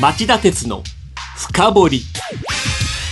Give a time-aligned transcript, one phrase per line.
[0.00, 0.82] 町田鉄の
[1.36, 2.02] 深掘り。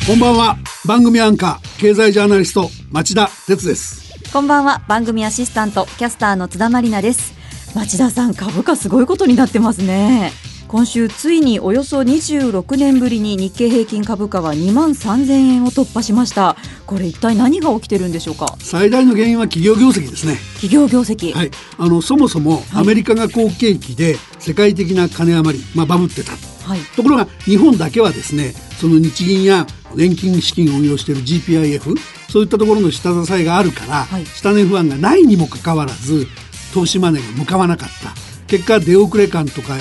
[0.07, 0.57] こんばんは。
[0.87, 4.13] 番組アンカー経済ジャーナリスト町田鉄です。
[4.33, 4.83] こんばんは。
[4.87, 7.33] 番組アシスタントキャスターの津田まりなです。
[7.75, 10.33] 町田さん株価すごいことになってますね。
[10.69, 16.57] 今週ついにおよそ26年ぶりに日経平均株価は2万3000円を突破しました。
[16.85, 18.57] これ一体何が起きてるんでしょうか？
[18.59, 20.37] 最大の原因は企業業績ですね。
[20.61, 21.33] 企業業績。
[21.33, 21.51] はい。
[21.79, 26.33] あのそもそもアメリカが好景気で世界的な金余り、まあ、バブってた
[26.65, 26.81] はい。
[26.97, 31.97] ところが日本だけはですねその日銀や年金資金を運用している GPIF
[32.29, 34.27] そういったところの下支えがあるから、はい。
[34.27, 36.27] 下値不安がないにもかかわらず
[36.73, 38.13] 投資マネーが向かわなかった。
[38.47, 39.75] 結果出遅れ感とか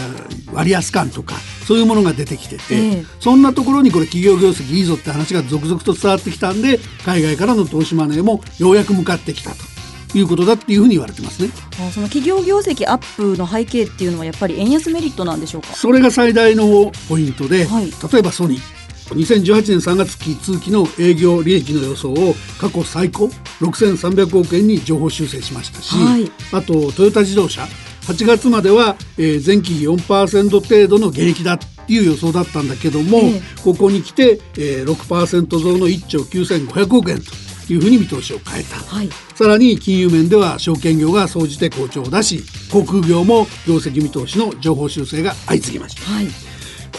[0.53, 1.35] 割安感とか
[1.67, 3.05] そういうものが出てきてて、ええ。
[3.19, 9.72] そんなところにこれ企業業績いいぞって話が続々と伝わってきたんで海外からの投資マネーもようやく向かってきたと
[10.17, 11.49] いうことだっていうふうに言われてますね。
[11.80, 15.73] あその企業業績アップの背景っていうのはやっぱり円安メリットなんでしょうか？
[15.73, 17.91] それが最大のポイントで、はい。
[18.12, 18.62] 例えばソニー。
[19.09, 23.25] 2018年3月期通期の営業利益の予想を過去最高
[23.59, 26.31] 6300億円に上方修正しましたし、はい。
[26.52, 27.67] あとトヨタ自動車。
[28.08, 33.42] 8月までは、えー前期比4%程度の減益だっていう予想だったんだけども、ええ。
[33.64, 37.31] ここに来て、えー6%増の1兆9500億円と
[37.72, 38.78] いうふうに見通しを変えた。
[38.78, 39.09] はい。
[39.36, 46.02] さらに金融面では証券業が総じて好調だし航空業も業績見通しの情報修正が相次ぎました。
[46.03, 46.28] はい。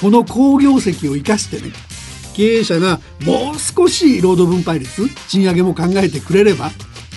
[0.00, 1.72] この好業績を生かしてね
[2.34, 6.70] 経営者がもう少し労働分配率賃上げも考えてくれれば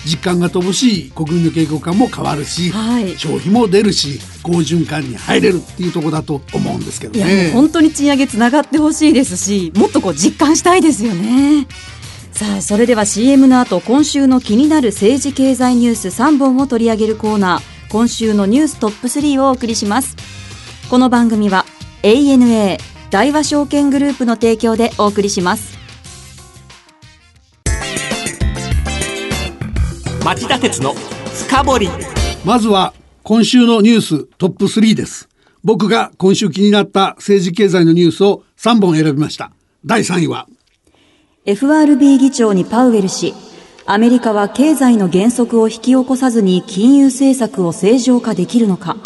[0.04, 3.18] 実感が乏しい国民の景況感も変わるし、はい。
[3.18, 7.50] 消費も出るし好循環に入れるっていうところだと思うんですけどね。
[7.52, 11.66] 本当に賃上げつながってほしいですしもっとこう実感したいですよね
[12.38, 20.14] さあそれでは CM の後今週の気になる政治経済ニュース3本を取り上げるコーナー今週のニューストップ3をお送りします
[20.88, 21.64] この番組は
[22.04, 22.78] ANA
[23.10, 25.76] 大和証券グループの提供でお送りします
[30.24, 31.88] 町田鉄の深掘り
[32.44, 32.94] まずは
[33.24, 35.28] 今週のニューストップ3です。
[35.64, 39.50] 僕が今週気になった政治経済のニュースを3本選びました。
[39.84, 40.46] 第3位は
[41.48, 43.32] FRB 議長にパウエル氏
[43.86, 48.98] アメリカは経済の減速を引き起こさずに金融政策を正常化できるのか。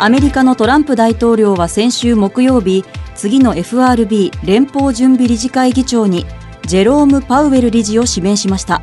[0.00, 2.84] アメリカのトランプ大統領は先週木曜日
[3.14, 6.26] 次の FRB 連邦準備理事会議長に
[6.66, 8.82] ジェローム・パウエル理事を指名しました。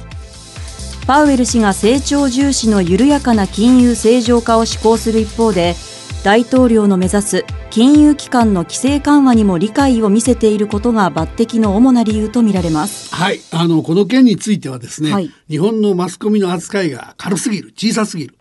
[1.08, 5.76] パウエル氏が成長重視の緩やかな金融正常化を施行する一方で
[6.24, 7.46] 大統領の目指す
[7.80, 13.16] 金融機関の規制緩和にも理解を見せていることが抜擢の主な理由とみられます。
[13.16, 15.32] はい、あのこの件についてはですね、はい。
[15.48, 18.36] 日本のマスコミの扱いが軽すぎる小さすぎる。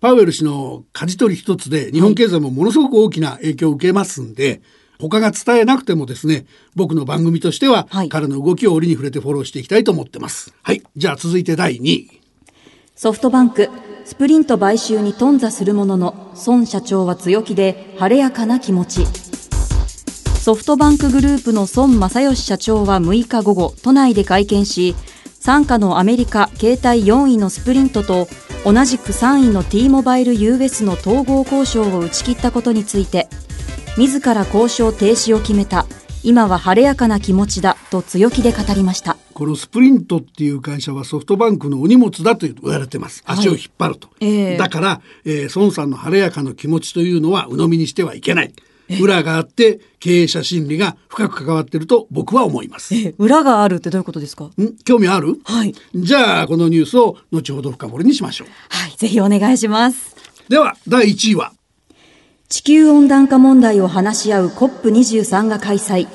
[0.00, 4.62] パウエル氏の舵取り一つで日本経済もものすごく大きな影響を受けますんで、
[4.98, 8.08] 他が伝えなくてもですね僕の番組としては、はい。
[8.08, 10.54] 彼の動きを折に触れてフォローしていきたいと思ってます。
[10.62, 10.82] はい。
[10.96, 12.22] じゃあ続いて第2位。
[12.96, 13.68] ソフトバンク
[14.08, 19.06] スプリント買収に頓挫するものの孫社長は強気で晴れやかな気持ち。
[20.40, 24.94] ソフトバンクグループの孫正義社長は6日午後都内で会見し
[25.44, 28.28] 傘下のアメリカ携帯4位のスプリントと
[28.64, 33.28] 同じく3位の T モバイル US の統合交渉を打ち切ったことについて
[33.98, 35.84] 自ら交渉停止を決めた。
[36.24, 39.18] 今は晴れやかな気持ちだと強気で語りました。
[39.38, 43.22] このスプリントっていう会社はソフトバンクのお荷物だと言われてます。
[43.24, 43.38] はい。
[43.38, 44.08] 足を引っ張ると。
[44.18, 44.56] ええ。
[44.56, 48.52] だから、えー孫さんの晴れやかな気持ちというのは鵜呑みにしてはいけない。
[49.00, 52.94] 裏があって経営者心理が深く関わっていると僕は思います。
[52.96, 54.50] ん裏があるってどういうことですか？
[54.84, 55.38] 興味ある？
[55.44, 55.72] はい。
[55.94, 58.48] じゃあこのニュースを後ほど深掘りにしましょう。
[58.70, 58.90] はい。
[58.96, 60.16] ぜひお願いします。
[60.48, 61.52] では第1位は。
[62.48, 66.08] 地球温暖化問題を話し合う COP23 が開催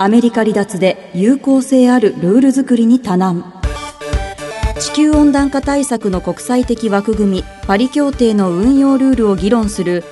[0.00, 3.52] アメリカ離脱で有効性あるルール作りに多難。
[4.78, 10.04] 地球温暖化対策の国際的枠組みパリ協定の運用ルールを議論する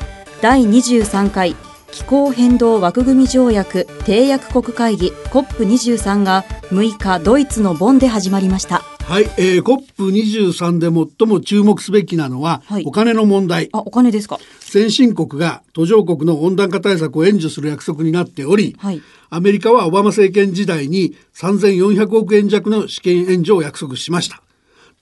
[0.43, 1.55] 第23回
[1.93, 8.96] 気候変動枠組み条約締約国会議 COP23 が6日ドイツのボンで始まりました。
[9.09, 10.87] はい、えー、COP23 で
[11.19, 12.83] 最も注目すべきなのは、はい。
[12.85, 13.69] お金の問題。
[13.73, 14.39] あお金ですか。
[14.59, 19.01] 先進国が途上国の温暖化対策を援助する約束になっており、はい。
[19.31, 24.43] アメリカはオバマ政権時代に3400億円弱の資金援助を約束しました。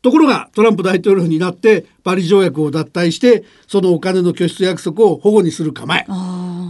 [0.02, 6.04] ところがトランプ大統領になってパリ条約を脱退してそのお金の拠出約束を保護にする構え。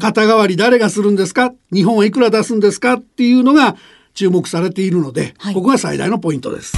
[0.00, 1.52] 肩代わり誰がするんですか？
[1.72, 2.92] 日本はいくら出すんですか？
[2.94, 3.76] っていうのが
[4.14, 5.54] 注目されているので、はい。
[5.54, 6.76] ここが最大のポイントです。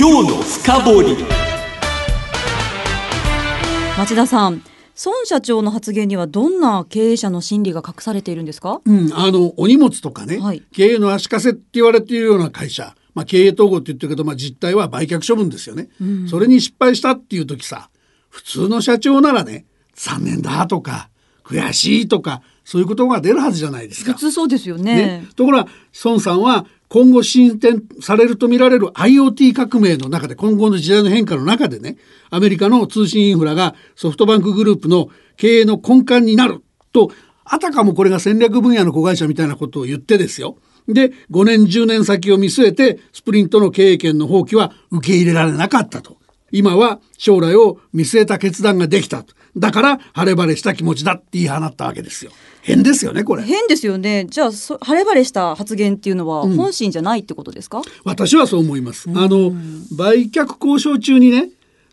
[0.00, 1.16] 今日の深掘り。
[3.98, 4.62] 町田さん
[5.04, 8.80] 孫社長の発言にはどんな経営者の心理が隠されているんですか？
[8.84, 10.62] うん、あのお荷物とかね、はい。
[10.72, 15.88] 経営の足かせって言われているような会社、まあ、経営統合って言ってるけど、まあ、実態は売却処分ですよね、
[16.30, 17.90] それに失敗したっていう時さ
[18.28, 19.66] 普通の社長ならね
[19.96, 21.10] 残念だとか
[21.42, 24.12] 悔しいとかそういうことが出るはずじゃないですか。
[24.12, 24.20] 普。
[24.20, 24.94] 通そうですよね。
[24.94, 25.68] ね、ところが
[26.04, 31.96] 孫さんは今後進展されると見られる IoT 革命の中で今後の時代の変化の中でね
[32.30, 36.62] アメリカの通信インフラがソフトバンクグループの経営の根幹になる
[36.92, 37.10] と
[37.44, 40.56] あたかもこれが戦略分野の子会社みたいなことを言ってですよ
[40.86, 46.17] で5年10年先を見据えてスプリントの経営権の放棄は受け入れられなかったと。
[46.50, 49.34] 今は将来を見据えた決断ができたと。
[49.56, 52.30] だから晴れ晴れした気持ちだって言い放ったわけですよ。
[52.62, 53.42] 変ですよねこれ。
[53.42, 59.08] 変ですよねじゃあそ晴れ晴れした発言っていうのは本心じゃないってことですか、私はそう思います。
[59.08, 59.52] あの
[59.96, 61.50] 売却交渉中にね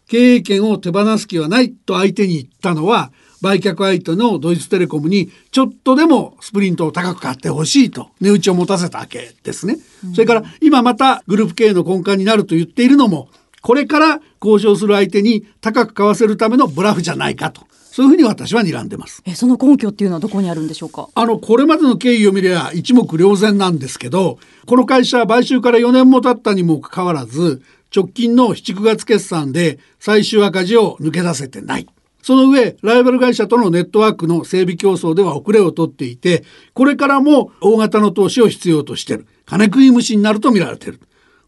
[0.08, 3.12] 経営権を手放す気はないと相手に言ったのは
[3.42, 9.78] 売却相手のドイツテレコムにちょっとでもスプリントを高く買ってほしいと値打ちを持たせたわけですね。
[10.14, 13.30] それから今またグループ経営の根幹になると言っているのも
[13.66, 19.24] これから交渉する相手に高く買わせるためのブラフじゃないかとそういうふうに私は睨んでます。
[19.26, 21.08] えその根拠っていうのはどこにあるんでしょうか？
[21.16, 27.64] あの、これまでの経緯を見れば一目瞭然なんですけど、この会社は買収から4年も経ったにもかかわらず、
[27.96, 31.88] 直近の7、9月決算で最終赤字を抜け出せてない。
[32.22, 39.26] その上、ライバル会社とのネットワークの整備競争では遅れをとっていて、これからも大型の投資を必要としている。
[39.46, 41.00] 金食い虫になると見られている。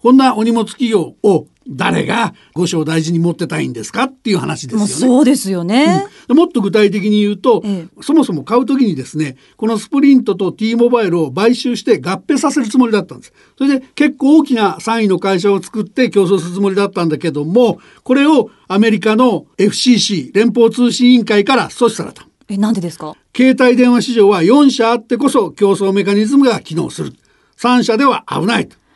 [0.08, 4.88] こんなお荷物企業を誰が五章大事に持ってたいんですかっていう話ですよね。
[4.88, 13.34] そうですよね、もっと具体的に言うと、えそもそも買う時にですねこのスプリントと T モバイルを買収して合併させるつもりだったんです。
[13.58, 22.26] それで結構大きな3位の会社を作って競争するつもりだったんだけどもこれをアメリカの FCC 連邦通信委員会から阻止された。
[22.48, 23.14] えなんでですか？
[23.36, 27.12] 携帯電話市場は4社あってこそ競争メカニズムが機能する。
[27.58, 28.78] 3社では危ないと。
[28.78, 28.87] あ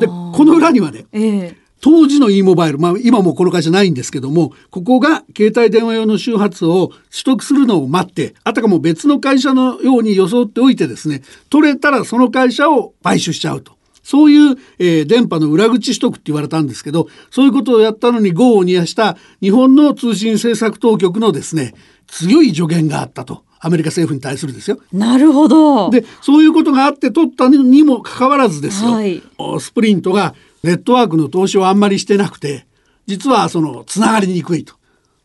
[0.00, 13.78] でこの裏にはねええ当時の e モバイル、まあ今もこの会社ないんですけども、ここが携帯電話用の周波数を取得するのを待って、あたかも別の会社のように装っておいてですね、取れたらその会社を買収しちゃうと。
[14.02, 21.74] そういう、えー電波の裏口取得って言われたんですけど、そういうことをやったのに業を煮やした日本の通信政策当局のですね、
[22.06, 23.44] 強い助言があったと。
[23.60, 24.78] アメリカ政府に対するですよ。
[24.92, 32.66] なるほどでそういうことがあって取ったにもかかわらずですよ、はいおスプリントがネットワークの投資をあんまりしてなくて
[33.06, 34.80] 実はそのつながりにくいと。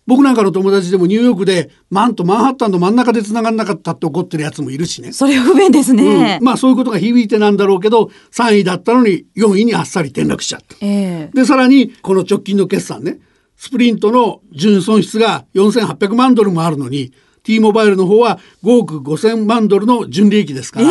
[0.07, 5.11] 僕なんかの友達でもニューヨークでマンとマンハッタンの真ん中でつながんなかったって怒ってるやつもいるしね。
[5.13, 10.75] それは不便ですね、うんまあそういうことが響いてなんだろうけど3位だったのに4位にあっさり転落しちゃった。
[10.81, 13.19] ええでさらにこの直近の決算ね
[13.57, 17.13] スプリントの純損失が4800万ドルもあるのに
[17.45, 20.89] T モバイルの方は5億5000万ドルの純利益ですから、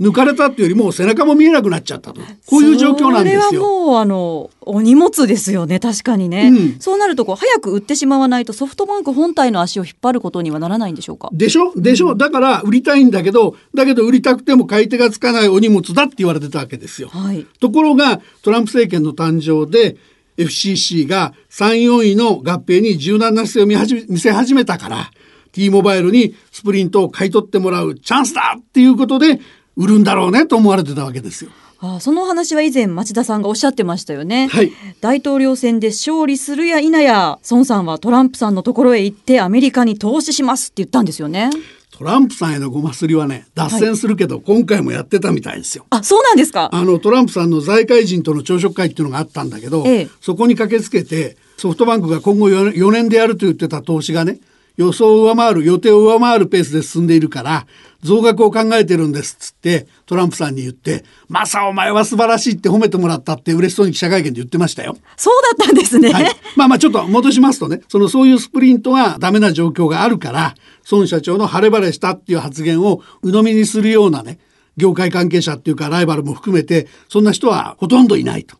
[0.00, 2.20] 抜かれたっていうよりもう背中も見えなくなっちゃったと。
[2.46, 3.86] こういう状況なんですそれはよ。
[3.86, 6.80] もうあのお荷物ですよね確かにね、うん。
[6.80, 11.28] そうなるとこう早く売ってしまわないとソフトバンク本体の足を引っ張ることにはならないんでしょうか？
[11.32, 11.72] でしょ？
[11.76, 12.14] でしょ？
[12.14, 17.08] だから売りたいんだけどだけど売りたくても買い手がつかないお荷物だって言われてたわけですよ。
[17.08, 17.46] はい。
[17.60, 19.96] ところがトランプ政権の誕生で
[20.38, 25.10] FCC が3、4位の合併に柔軟な姿勢を見始め見せ始めたから
[25.52, 29.40] T モバイルにスプリントを買い取ってもらうチャンスだっていうことで
[29.76, 31.50] 売るんだろうねと思われてたわけですよ。
[31.84, 34.70] あその話は以前町田さんがおっしゃってましたよね、はい。
[35.00, 41.50] 大統領選で勝利するや否や孫さんはトランプさんのところへ行ってアメリカに投資しますって言ったんですよね。
[41.90, 45.84] トランプさんへのごますりはね脱線するけど、今回もやってたみたいですよ。
[45.90, 46.70] あそうなんですか。
[46.72, 50.08] あのトランプさんの財界人との朝食会っていうのがあったんだけど、ええ。
[50.20, 54.38] そこに駆けつけてソフトバンクが今後 4, 年でやると言ってた投資がね
[54.76, 57.66] 予想を上回る予定を上回るペースで進んでいるから
[58.02, 64.96] 増額を考えてるんですっつってトランプさんに言って「マサお前は素晴らしい」って褒めてもらったって嬉しそうに記者会見で言ってましたよ。
[65.16, 66.24] そうだったんですね、はい、
[66.56, 70.54] まあまあちょっと戻しますとねそのそういうスプリントがダメな状況があるから
[70.90, 74.38] 孫社長の晴れ晴れしたっていう発言を鵜呑みにするようなね
[74.76, 78.56] 業界関係者っていうかライバルも含めてそんな人はほとんどいないと。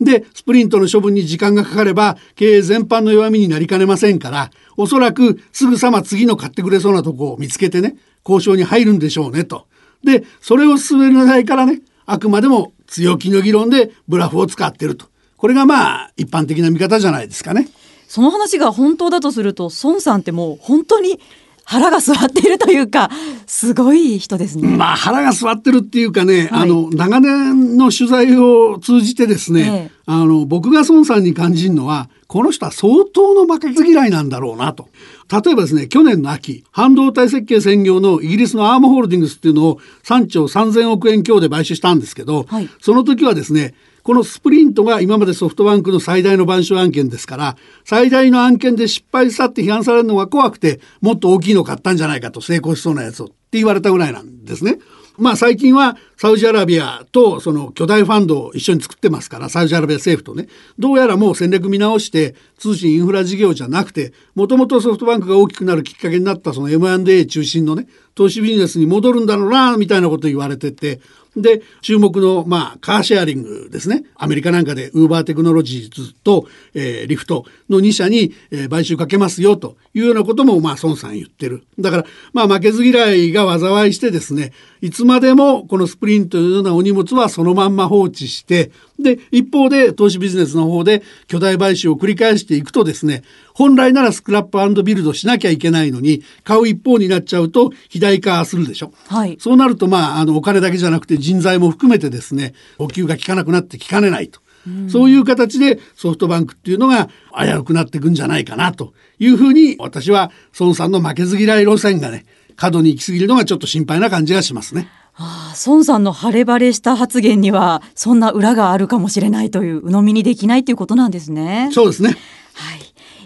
[0.00, 9.66] でスプリントの処分に時間がかかれば経営全般の弱みになりかねませんからおそらくすぐさま次の買ってくれそうなとこを見つけてね交渉に入るんでしょうねと。
[10.02, 15.06] でそれを進めないからねあくまでも強気の議論でブラフを使ってると。
[15.36, 17.68] これがまあ一般的な見方じゃないですかね。
[18.08, 21.20] その話が本当だとすると孫さんってもう本当に
[21.70, 23.10] 腹が据わっているというか、
[23.46, 24.76] すごい人ですね。
[24.76, 34.88] まあ腹が据わってるっていうかね、はいあの長年の取材を通じてですね、ええあの僕が孫さんに感じるのはこの人は相当の負けず嫌いなんだろうなと。
[35.30, 54.78] 例えばですね去年の秋半導体設計専業のイギリスのアームホールディングスっていうのを3兆3000億円強で買収したんですけど、はいその時はですねこのスプリントが今までソフトバンクの最大の買収案件ですから最大の案件で失敗したって批判されるのが怖くてもっと大きいの買ったんじゃないかと成功しそうなやつをって言われたぐらいなんですね。
[55.18, 60.50] まあ最近はサウジアラビアとその巨大ファンドを一緒に作ってますからサウジアラビア政府とね。
[60.78, 71.00] どうやらもう戦略見直して通信インフラ事業じゃなくてもともとソフトバンクが大きくなるきっかけになったその M&A 中心のね投資ビジネスに戻るんだろうなみたいなこと言われてて。
[71.36, 74.04] で注目のまあカーシェアリングですね。
[74.16, 81.64] アメリカなんかでウーバーテクノロジーズと、えーリフトの2社に、えー買収かけますよというようなこともまあ孫さん言ってる。
[81.78, 93.22] だからまあ負けず嫌いが災いしてですねいつまでもこのスプリントのようなお荷物はそのまんま放置してで一方で投資ビジネスの方で巨大買収を繰り返していくとですね
[93.54, 98.92] 本来ならスクラップビルドしなきゃいけないのに買う一方になっちゃうと肥大化するでしょ。
[99.08, 99.36] はい。
[99.40, 104.40] そうなると、まあ、あの、お金だけじゃなくて人材も含めてですね、補給が効かなくなってきかねないと。
[104.88, 112.26] そういう形でソフトバンクっていうのが危うくなっていくんじゃないかなというふうに、私は孫さんの負けず嫌い路線がね、
[112.56, 114.88] 過度に行き過ぎるのがちょっと心配な感じがしますね。
[115.22, 121.68] ああ、孫さんの晴れ晴れした発言には、そんな裏があるかもしれないという、鵜呑みにできないということなんですね。
[121.72, 122.16] そうですね。
[122.54, 122.80] はい。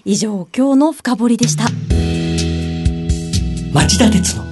[0.04, 1.64] 以上、今日の深掘りでした。
[3.72, 4.44] 町田鉄の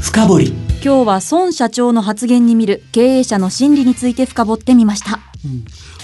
[0.00, 0.48] 深掘り
[0.84, 5.20] 今日は孫社長の発言に見る経営者の心理について深掘ってみました。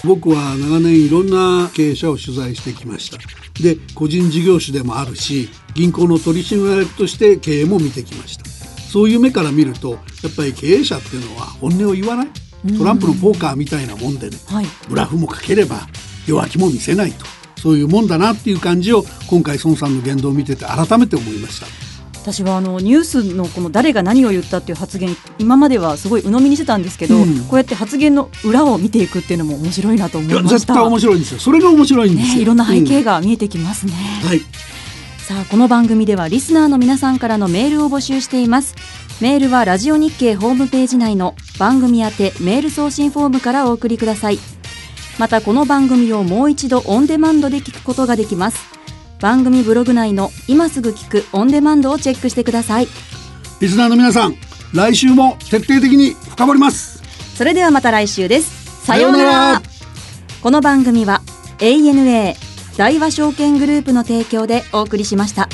[0.03, 3.17] 僕は長年いろんな経営者を取材してきました
[3.61, 8.48] で個人事業主でもあるし銀行の取締役として経営も見てきました
[8.91, 9.99] そういう目から見るとやっ
[10.35, 12.77] ぱり経営者っていうのは本音を言わない？
[12.77, 14.65] トランプのポーカーみたいなもんでねはい。
[14.89, 15.87] ブラフもかければ
[16.27, 17.25] 弱気も見せないと。
[17.61, 21.67] そういうもんだなっていう感じを今回孫さんの言動を見てて改めて思いました。
[22.21, 27.39] 私はあのニュースのこの誰が何を言ったっていう発言今まではすごい鵜呑みにしてたんですけど、うん。
[27.45, 30.49] こうやって発言の裏を見ていくっていうのも面白いなと思いました。
[30.49, 31.39] 絶対面白いんですよ。
[31.39, 33.03] それが面白いんですよ、ね、いろんな背景うん。
[33.05, 33.93] が見えてきますね、
[34.23, 34.41] はい
[35.29, 38.73] さあこの番組ではリスナーの皆さんからのメールを募集しています。
[39.21, 44.39] メールはラジオ日経ホームページ内の番組宛てメール送信フォームからお送りください。
[45.19, 48.59] またこの番組をもう一度オンデマンドで聞くことができます。
[49.21, 52.87] 番組ブログ内の今すぐ聞くオンデマンドをチェックしてください。
[53.61, 54.35] リスナーの皆さん
[54.73, 57.03] 来週も徹底的に深掘ります。
[57.35, 58.83] それではまた来週です。
[58.83, 59.61] さようなら。
[60.41, 61.21] この番組は
[61.59, 65.47] ANA 大和証券グループの提供でお送りしました。